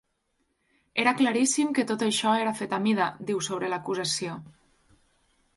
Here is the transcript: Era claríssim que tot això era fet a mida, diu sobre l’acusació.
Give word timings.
Era 1.03 1.13
claríssim 1.19 1.75
que 1.79 1.85
tot 1.93 2.05
això 2.07 2.33
era 2.45 2.55
fet 2.63 2.75
a 2.79 2.81
mida, 2.89 3.11
diu 3.31 3.45
sobre 3.49 3.73
l’acusació. 3.75 4.39